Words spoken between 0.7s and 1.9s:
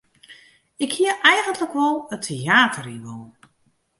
Ik hie eigentlik